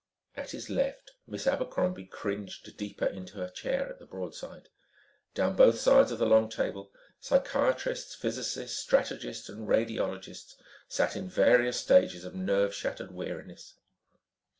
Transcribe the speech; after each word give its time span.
At 0.35 0.49
his 0.49 0.67
left, 0.67 1.11
Miss 1.27 1.45
Abercrombie 1.45 2.07
cringed 2.07 2.75
deeper 2.75 3.05
into 3.05 3.35
her 3.35 3.49
chair 3.49 3.87
at 3.87 3.99
the 3.99 4.07
broadside. 4.07 4.69
Down 5.35 5.55
both 5.55 5.77
sides 5.79 6.11
of 6.11 6.17
the 6.17 6.25
long 6.25 6.49
table, 6.49 6.91
psychiatrists, 7.19 8.15
physicists, 8.15 8.79
strategists 8.79 9.47
and 9.47 9.67
radiologists 9.67 10.55
sat 10.87 11.15
in 11.15 11.29
various 11.29 11.79
stages 11.79 12.25
of 12.25 12.33
nerve 12.33 12.73
shattered 12.73 13.11
weariness. 13.13 13.75